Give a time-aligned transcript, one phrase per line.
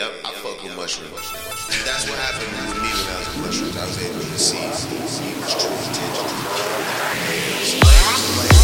[0.00, 1.12] Yep, I fuck with mushrooms.
[1.84, 3.76] That's what happened with me when I was with mushrooms.
[3.76, 4.56] I was able to see
[5.28, 5.76] people's true
[7.68, 8.59] intentions.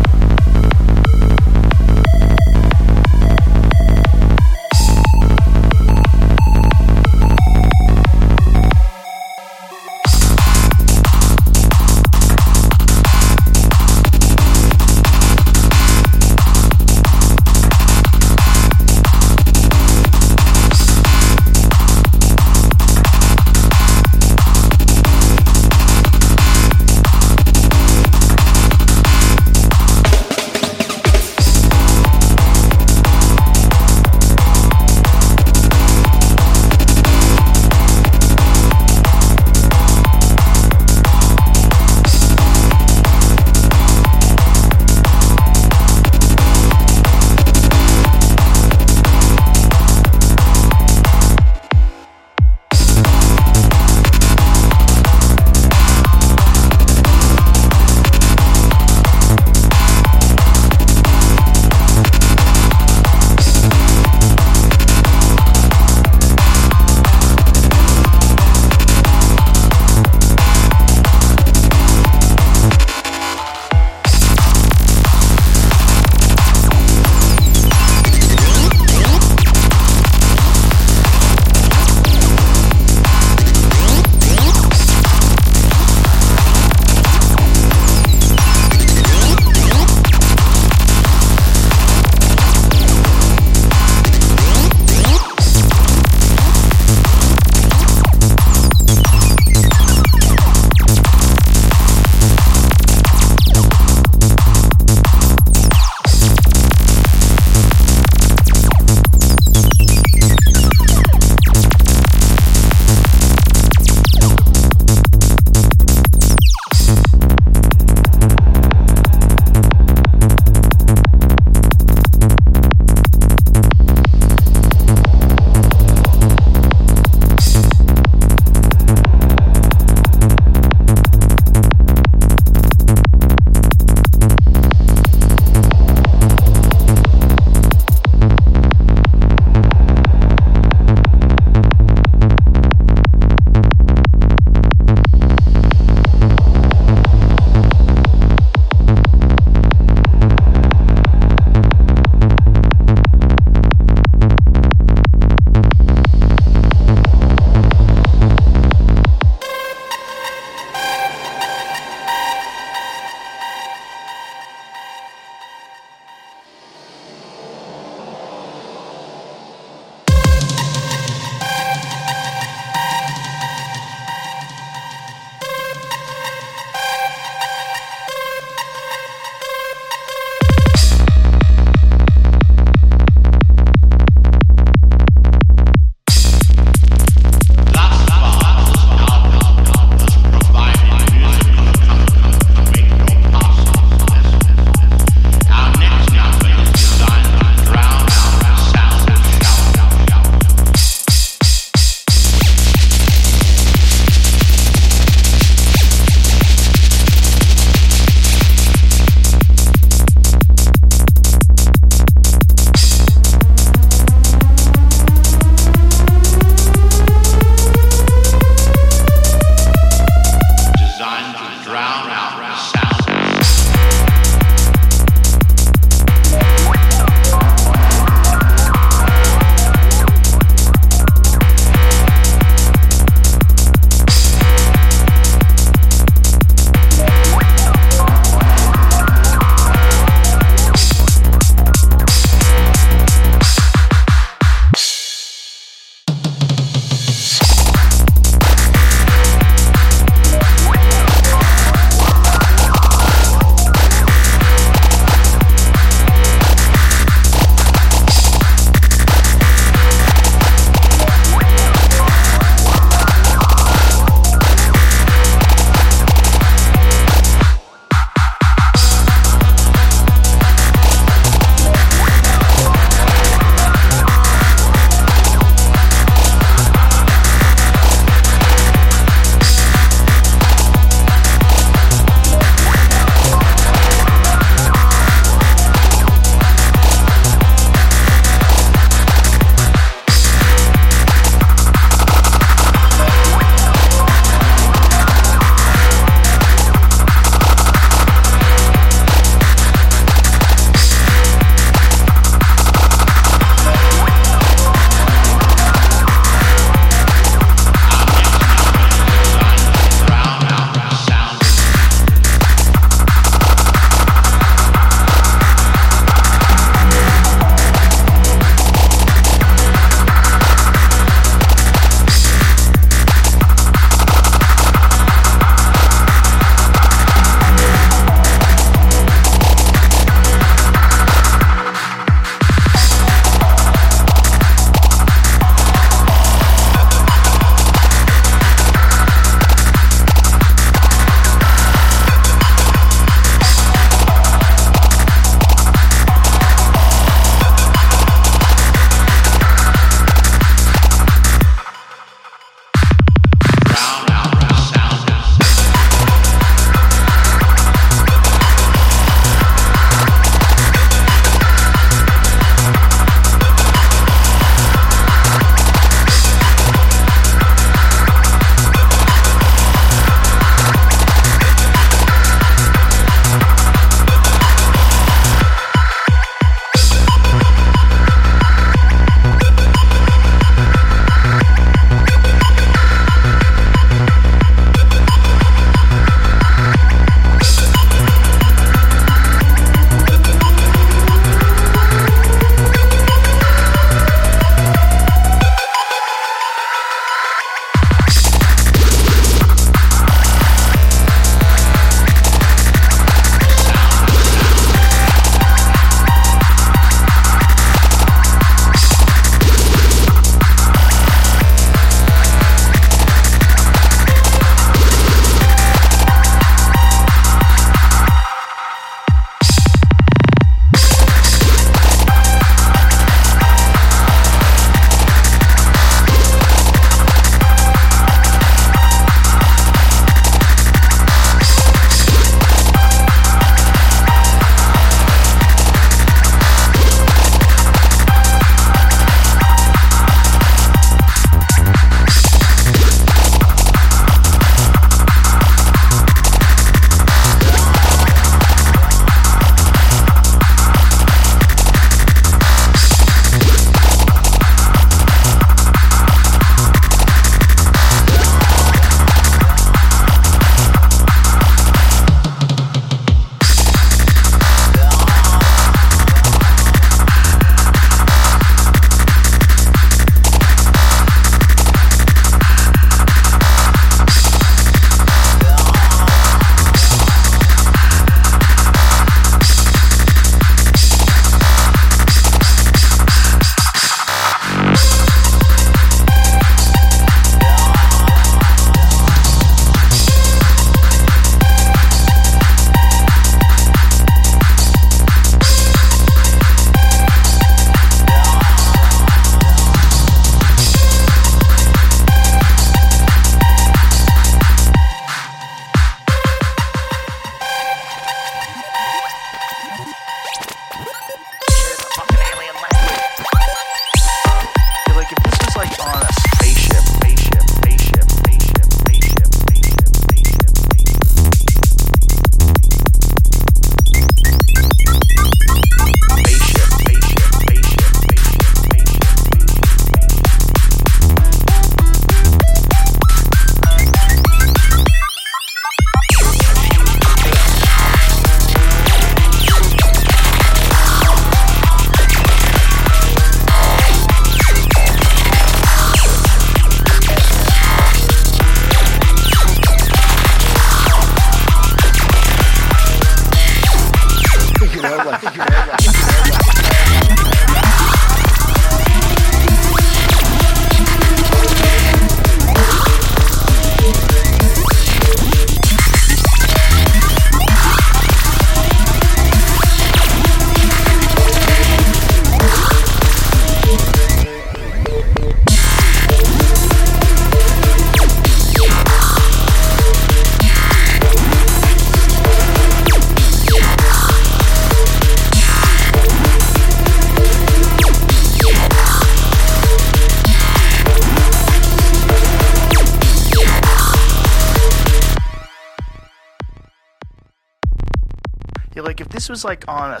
[599.44, 600.00] Like on a